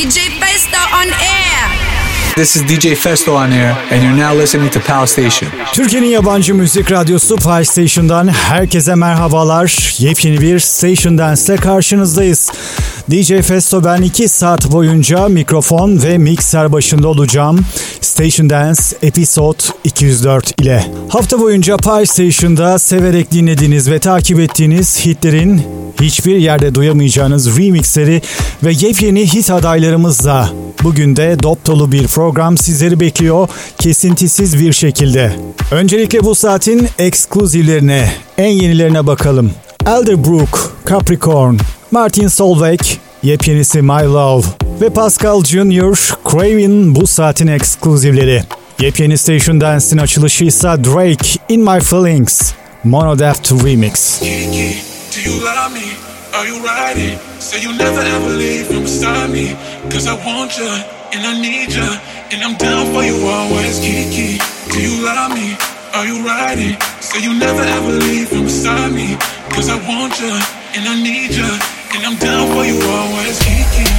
[0.00, 2.34] DJ Festo on air.
[2.34, 5.50] This is DJ Festo on air, and you're now listening to Pal Station.
[5.72, 9.94] Türkiye'nin yabancı müzik radyosu Pal Station'dan herkese merhabalar.
[9.98, 12.50] Yepyeni bir Station Dance'le karşınızdayız.
[13.10, 17.60] DJ Festo ben 2 saat boyunca mikrofon ve mikser başında olacağım.
[18.00, 20.86] Station Dance Episode 204 ile.
[21.08, 25.62] Hafta boyunca Pal Station'da severek dinlediğiniz ve takip ettiğiniz hitlerin
[26.00, 28.22] hiçbir yerde duyamayacağınız remixleri
[28.64, 30.50] ve yepyeni hit adaylarımızla
[30.82, 35.32] bugün de dop dolu bir program sizleri bekliyor kesintisiz bir şekilde.
[35.70, 39.50] Öncelikle bu saatin ekskluzivlerine, en yenilerine bakalım.
[39.86, 41.54] Elderbrook, Capricorn,
[41.90, 42.80] Martin Solveig,
[43.22, 44.46] yepyenisi My Love
[44.80, 45.96] ve Pascal Junior,
[46.30, 48.42] Craven bu saatin ekskluzivleri.
[48.80, 52.52] Yepyeni Station Dance'in açılışı ise Drake, In My Feelings,
[52.84, 54.18] Mono Monodaft Remix.
[54.20, 54.76] Kiki,
[55.16, 55.86] do you love me?
[56.34, 57.18] Are you riding?
[57.40, 59.56] Say you never ever leave from beside me.
[59.92, 60.70] Cause I want you,
[61.12, 61.90] and I need you,
[62.32, 63.80] and I'm down for you always.
[63.80, 64.38] Kiki,
[64.72, 65.56] do you love me?
[65.94, 66.76] Are you riding?
[67.00, 69.16] Say you never ever leave from beside me.
[69.54, 71.50] Cause I want you, and I need you,
[71.94, 73.89] and I'm down for you always.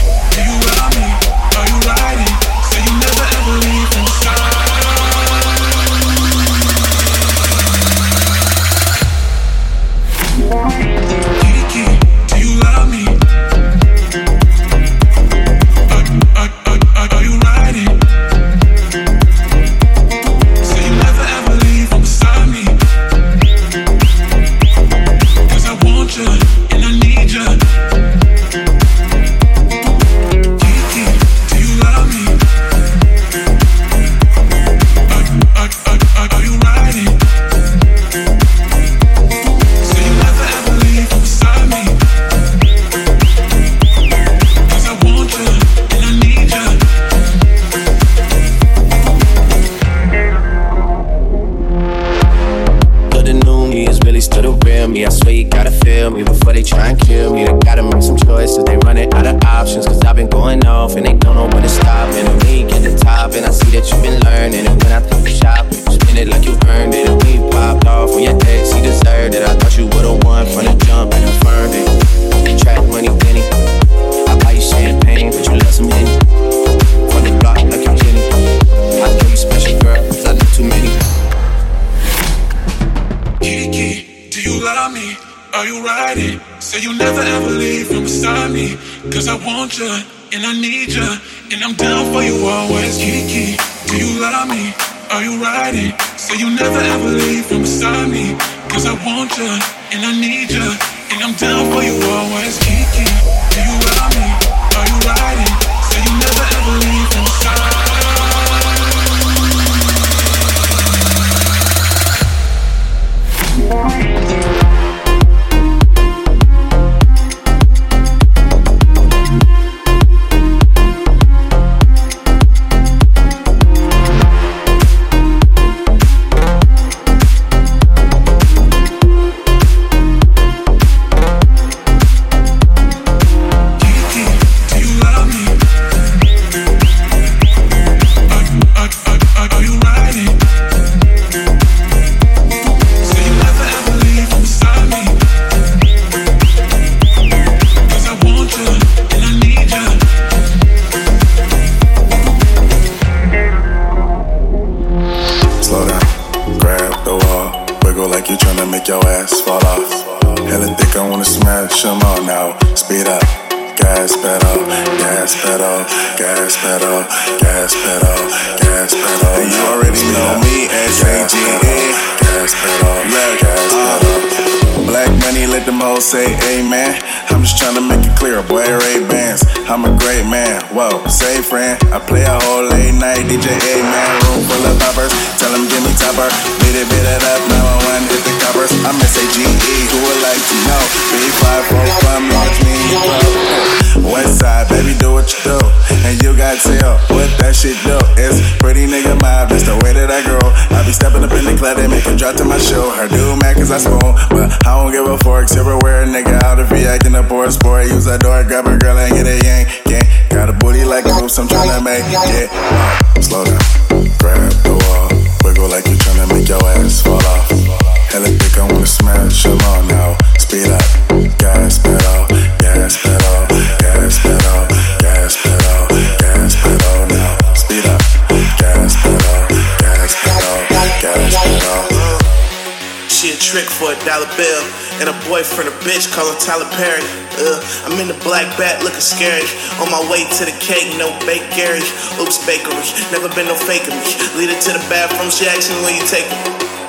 [233.22, 234.66] She a trick for a dollar bill.
[234.98, 237.06] And a boyfriend, a bitch, calling Tyler Perry.
[237.38, 239.46] Uh, I'm in the black bat looking scary.
[239.78, 241.86] On my way to the cake, no bakery.
[242.18, 242.82] Oops, bakery.
[243.14, 244.10] Never been no faking me.
[244.42, 246.42] Lead her to the bathroom, she asking when you take it.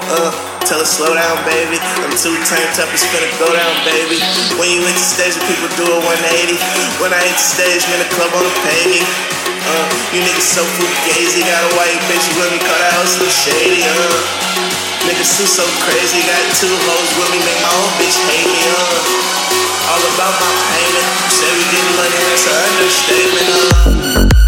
[0.09, 0.33] Uh,
[0.65, 1.77] tell her slow down, baby.
[2.01, 4.17] I'm too turned up, it's gonna go down, baby.
[4.57, 6.57] When you hit the stage, the people do a 180.
[6.97, 9.05] When I hit the stage, man, the club on the paving.
[9.69, 9.85] Uh,
[10.17, 13.85] you niggas so fugazi, got a white bitch, you let me call out house shady.
[13.85, 14.72] Uh.
[15.03, 18.63] Niggas too so crazy, got two hoes with me, make my own bitch hate me
[18.71, 19.03] up.
[19.91, 21.09] All about my payment.
[21.27, 23.49] said we didn't that's an understatement.
[24.31, 24.42] Uh.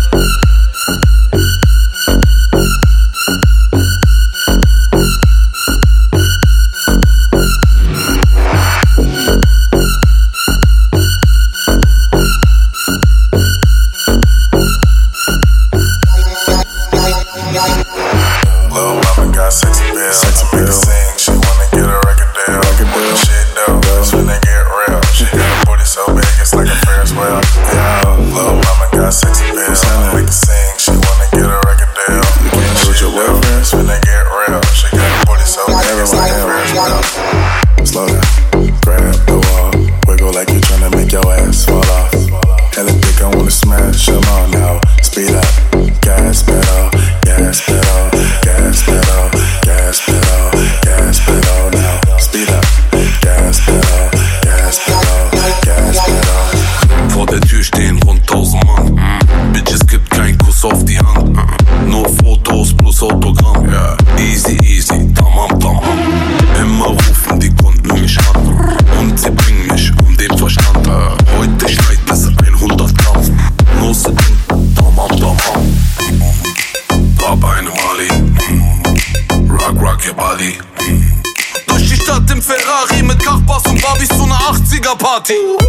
[85.15, 85.64] party.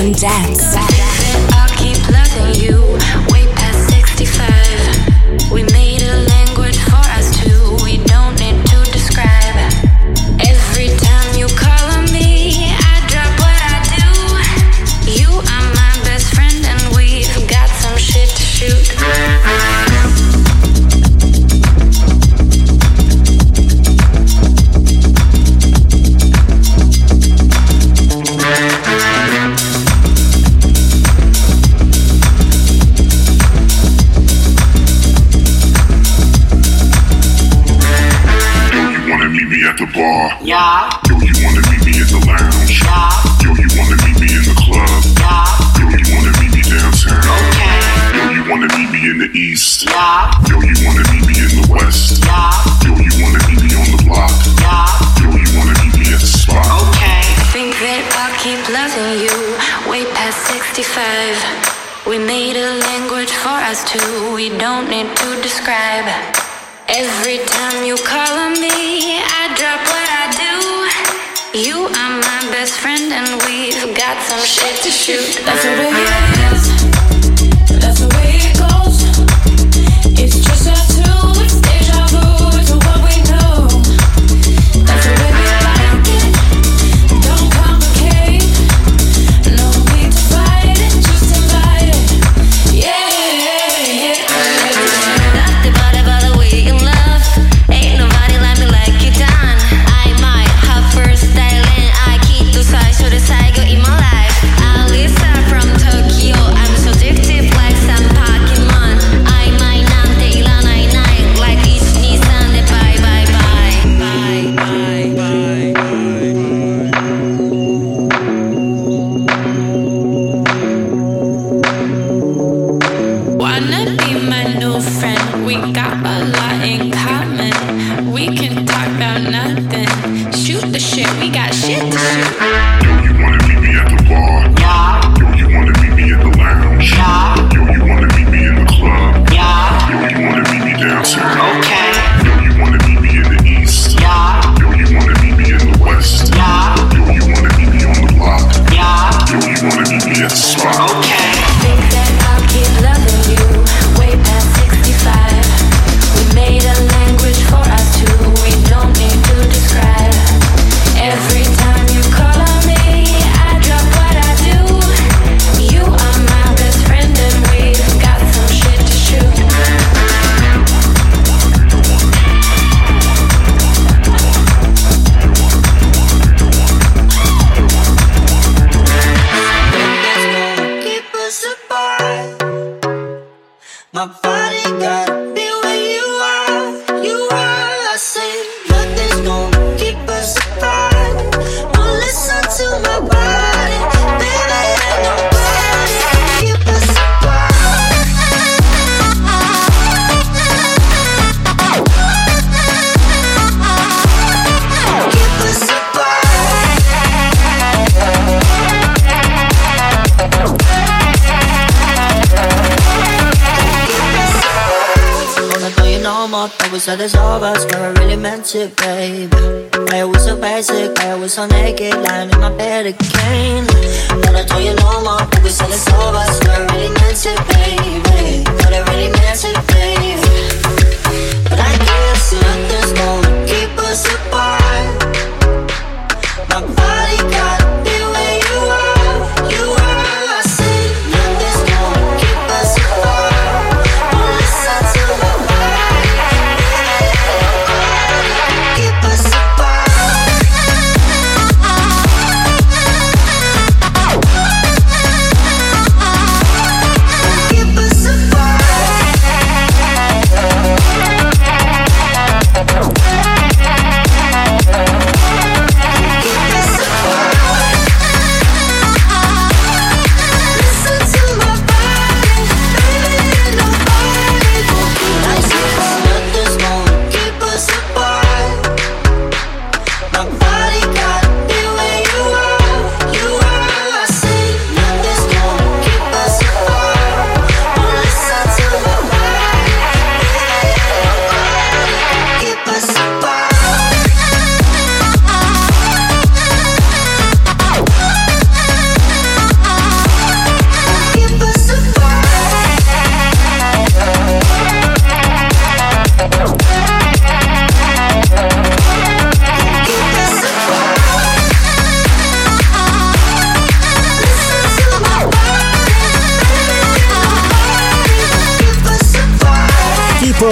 [0.00, 0.14] We
[62.30, 66.06] made a language for us two we don't need to describe.
[66.86, 70.54] Every time you call on me, I drop what I do.
[71.58, 75.42] You are my best friend, and we've got some shit to shoot.
[75.44, 76.69] That's what it is.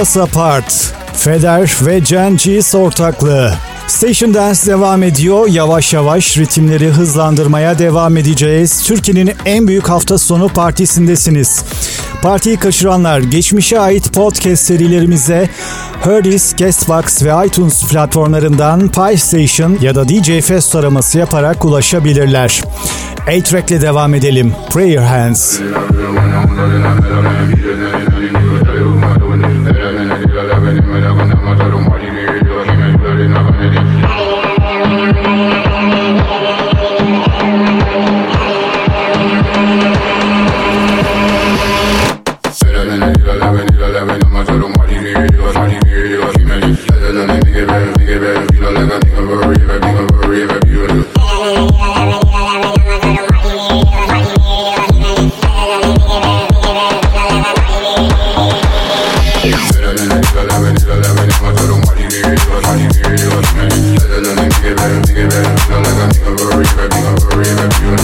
[0.08, 0.94] Us Apart.
[1.12, 3.54] Feder ve Gen Genji's ortaklığı.
[3.86, 5.48] Station Dance devam ediyor.
[5.48, 8.82] Yavaş yavaş ritimleri hızlandırmaya devam edeceğiz.
[8.82, 11.64] Türkiye'nin en büyük hafta sonu partisindesiniz.
[12.22, 15.48] Partiyi kaçıranlar geçmişe ait podcast serilerimize
[16.00, 22.62] Hurdis, Castbox ve iTunes platformlarından PiStation ya da DJ Fest araması yaparak ulaşabilirler.
[23.26, 24.54] A-Track'le devam edelim.
[24.70, 25.60] Prayer Hands.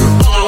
[0.04, 0.43] Bad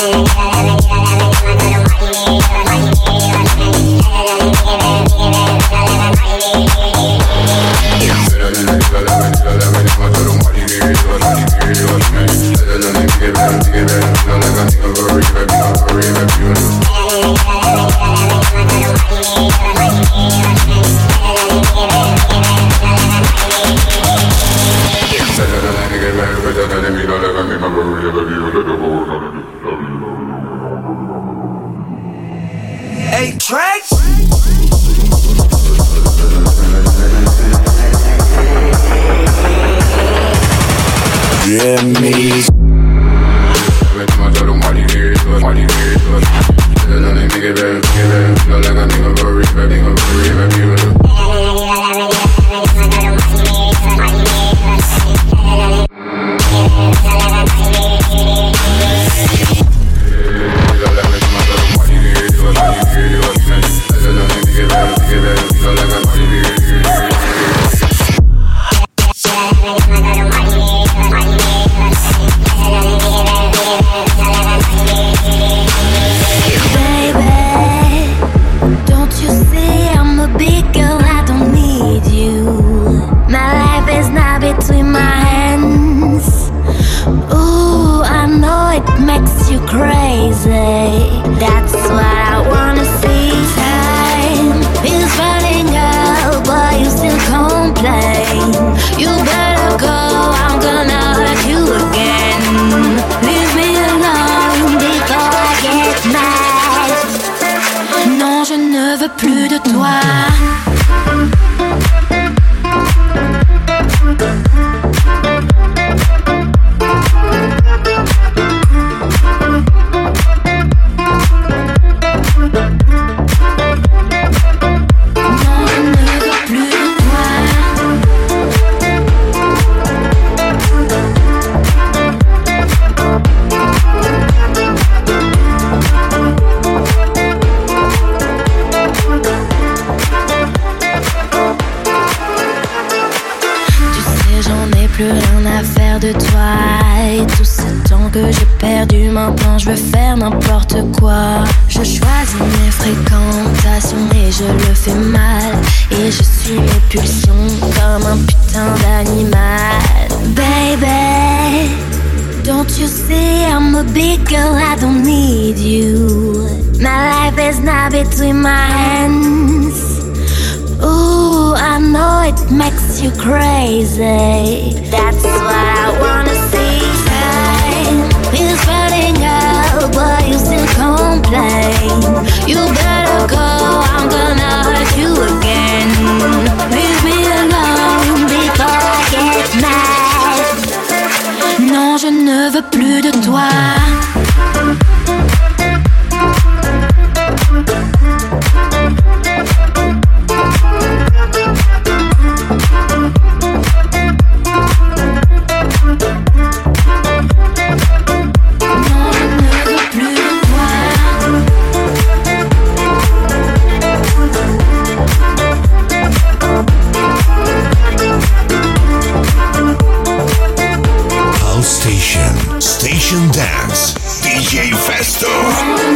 [224.23, 225.96] shit, bad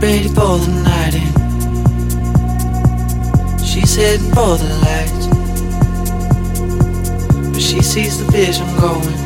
[0.00, 1.28] ready for the night in.
[3.62, 5.26] She's heading for the lights.
[7.52, 9.16] But she sees the vision going.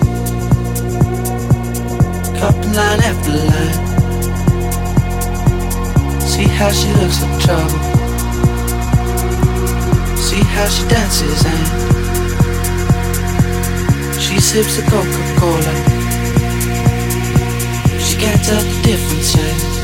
[2.39, 3.79] Cupping line after line.
[6.21, 7.79] See how she looks like trouble.
[10.17, 11.67] See how she dances and
[14.21, 15.75] she sips a Coca-Cola.
[18.01, 19.84] She can't tell the difference yet.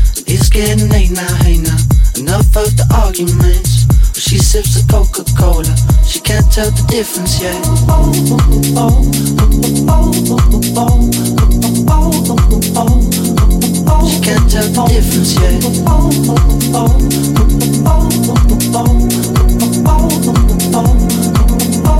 [0.33, 1.75] It's getting late now, hey now.
[2.15, 3.83] Enough of the arguments.
[3.83, 5.75] But she sips the Coca Cola,
[6.07, 7.59] she can't tell the difference yet.
[14.07, 15.59] She can't tell the difference yet.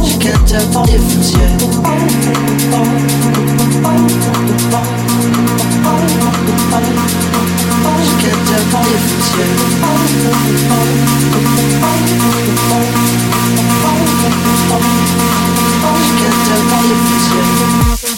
[0.08, 1.60] She can't tell the difference yet.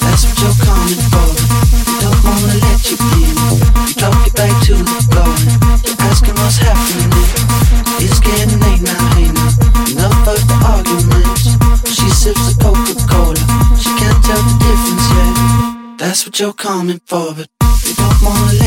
[0.01, 1.29] That's what you're coming for.
[1.87, 3.31] They don't wanna let you in.
[3.87, 5.31] We don't get back to the floor.
[6.11, 7.11] Asking what's happening.
[8.03, 9.33] It's getting ain't nothing.
[9.95, 11.55] No both the arguments.
[11.87, 13.39] She sips the coca cola.
[13.79, 15.95] She can't tell the difference, yeah.
[15.97, 17.33] That's what you're coming for.
[17.33, 18.62] We don't wanna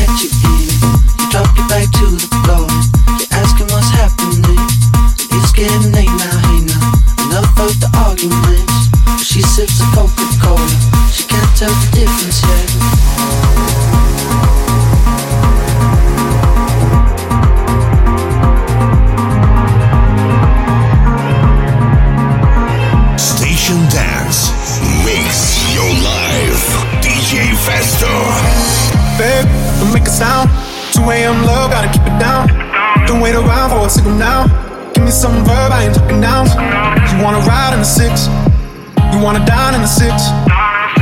[37.27, 38.27] wanna ride in the six,
[39.11, 40.56] you wanna dine in the six.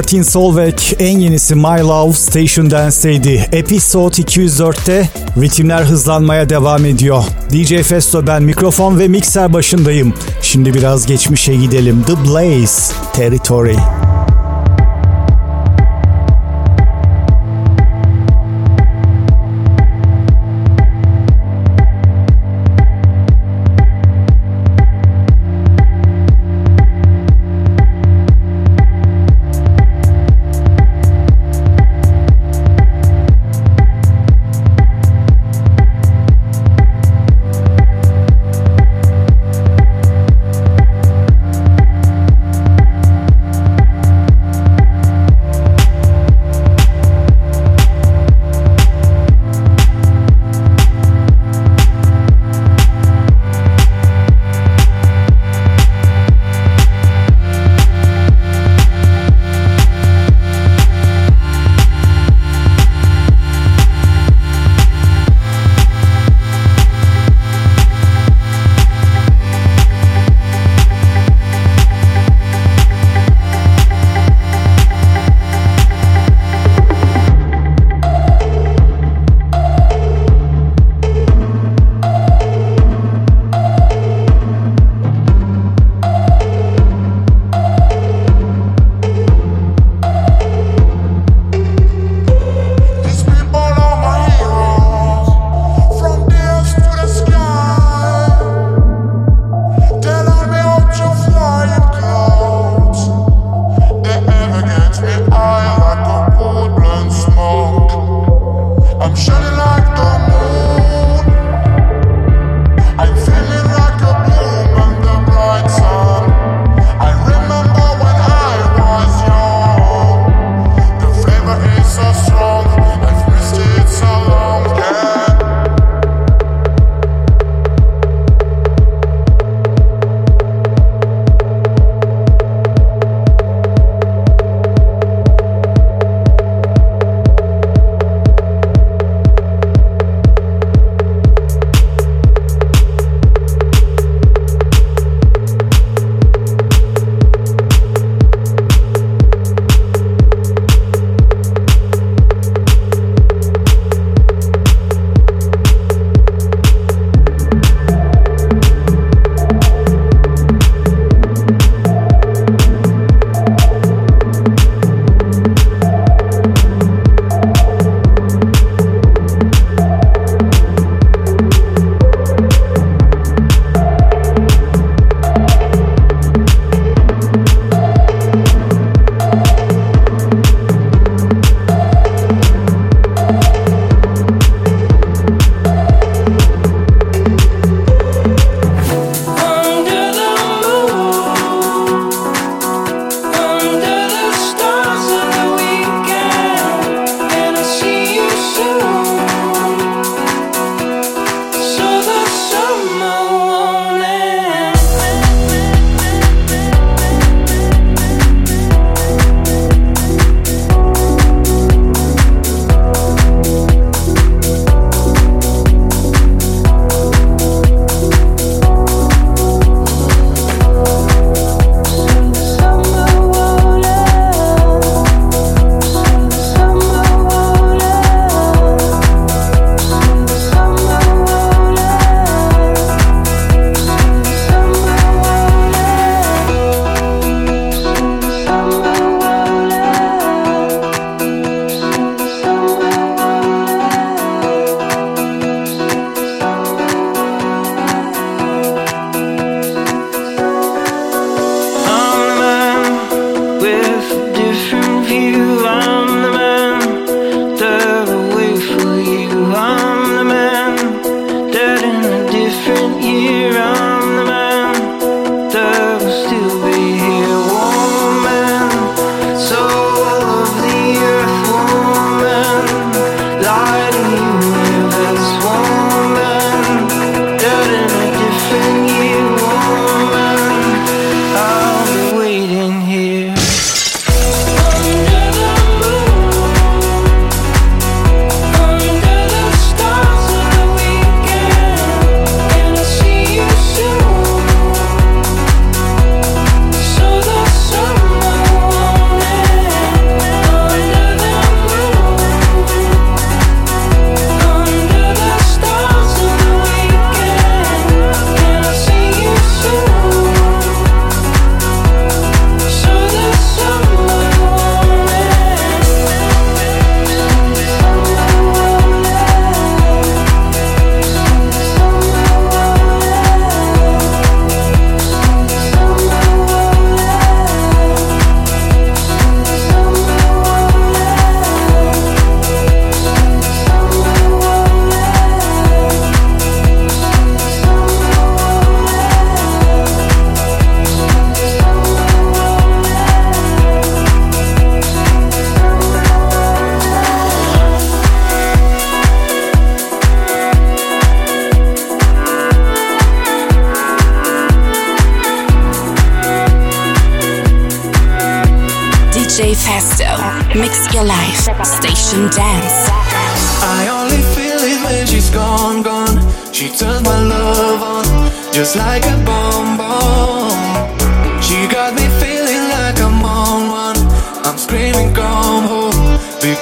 [0.00, 3.48] Martin Solveig en yenisi My Love Station Dance'deydi.
[3.52, 5.08] Episode 204'te
[5.40, 7.24] ritimler hızlanmaya devam ediyor.
[7.52, 10.14] DJ Festo ben mikrofon ve mikser başındayım.
[10.42, 12.04] Şimdi biraz geçmişe gidelim.
[12.06, 13.74] The Blaze Territory.
[13.74, 14.09] Territory.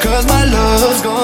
[0.00, 1.17] Because my love's gone.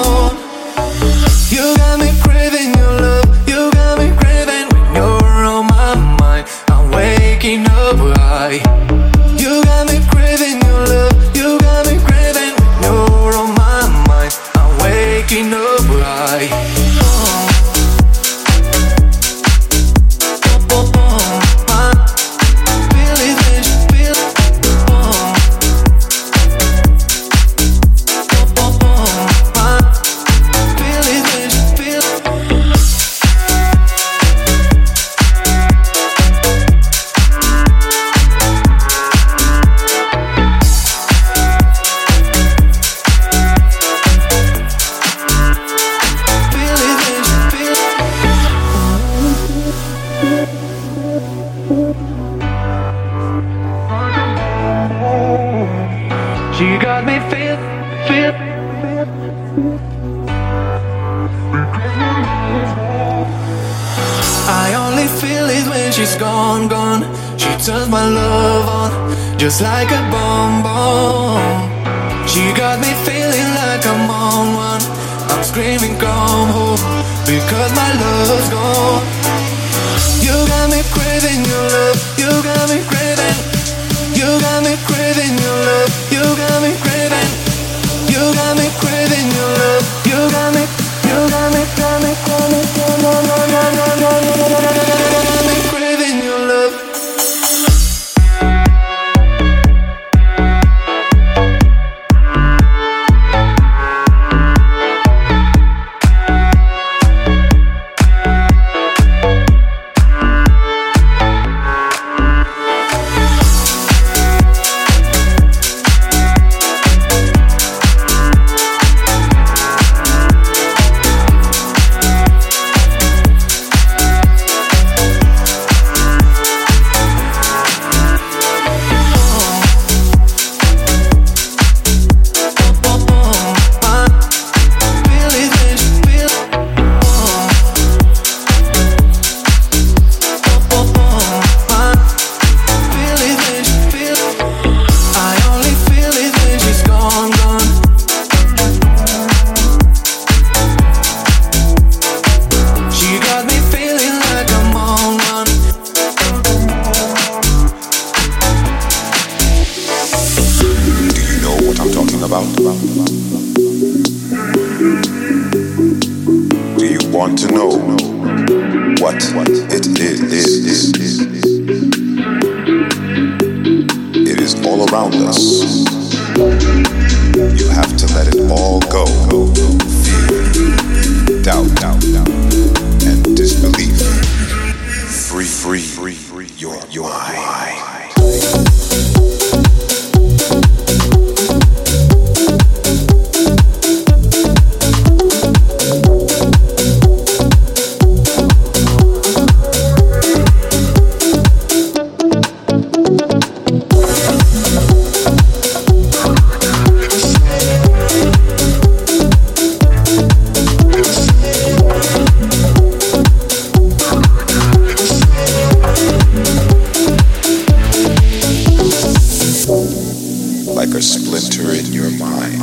[220.97, 222.57] a splinter in your mind,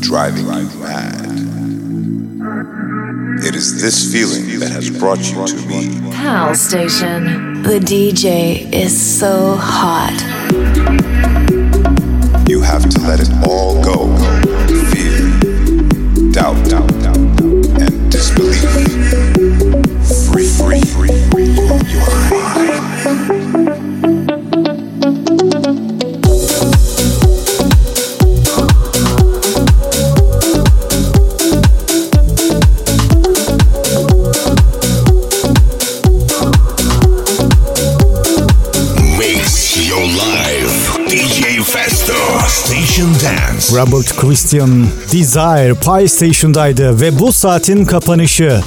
[0.00, 1.26] driving you mad.
[3.44, 6.12] It is this feeling that has brought you to me.
[6.12, 7.62] Pal Station.
[7.62, 10.16] The DJ is so hot.
[12.48, 14.06] You have to let it all go.
[14.92, 17.16] Fear, doubt, doubt, doubt,
[17.82, 18.65] and disbelief.
[43.76, 48.60] Robert Christian Desire Pie Station'daydı ve bu saatin kapanışı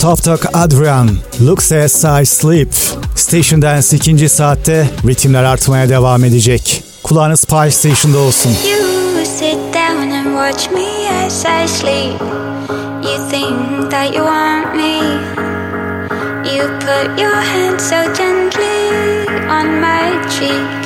[0.00, 1.10] Top Talk Adrian
[1.46, 2.68] Looks As I Sleep
[3.14, 6.84] Station Dance ikinci saatte ritimler artmaya devam edecek.
[7.02, 8.50] Kulağınız Pie Station'da olsun.
[8.50, 12.20] You sit down and watch me as I sleep.
[13.02, 14.98] You think that you want me.
[16.56, 18.84] You put your hand so gently
[19.50, 20.83] on my cheek.